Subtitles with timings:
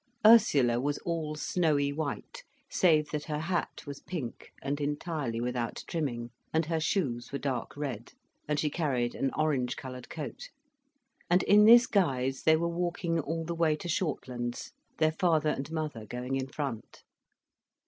[0.25, 6.31] Ursula was all snowy white, save that her hat was pink, and entirely without trimming,
[6.51, 8.13] and her shoes were dark red,
[8.47, 10.49] and she carried an orange coloured coat.
[11.29, 15.71] And in this guise they were walking all the way to Shortlands, their father and
[15.71, 17.03] mother going in front.